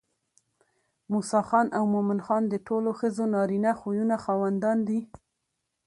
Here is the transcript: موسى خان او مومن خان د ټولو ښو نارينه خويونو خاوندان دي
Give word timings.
موسى 1.11 1.39
خان 1.49 1.67
او 1.77 1.83
مومن 1.93 2.19
خان 2.25 2.43
د 2.49 2.53
ټولو 2.67 2.89
ښو 2.99 3.23
نارينه 3.33 3.71
خويونو 3.79 4.15
خاوندان 4.25 4.77
دي 4.87 4.99